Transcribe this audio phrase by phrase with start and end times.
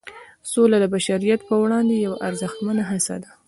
[0.51, 3.31] سوله د بشریت پر وړاندې یوه ارزښتمنه هڅه ده.